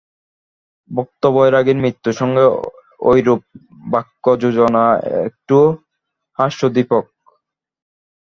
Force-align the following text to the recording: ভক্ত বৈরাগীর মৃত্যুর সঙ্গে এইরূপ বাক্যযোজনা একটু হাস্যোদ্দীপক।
ভক্ত 0.91 1.23
বৈরাগীর 1.35 1.77
মৃত্যুর 1.77 2.15
সঙ্গে 2.21 2.43
এইরূপ 3.09 3.41
বাক্যযোজনা 3.93 4.83
একটু 5.25 5.57
হাস্যোদ্দীপক। 6.39 7.05